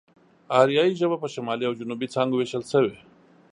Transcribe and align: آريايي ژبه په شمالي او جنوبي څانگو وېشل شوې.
آريايي 0.59 0.93
ژبه 1.01 1.17
په 1.23 1.27
شمالي 1.33 1.63
او 1.67 1.77
جنوبي 1.79 2.07
څانگو 2.13 2.35
وېشل 2.37 2.63
شوې. 2.71 2.95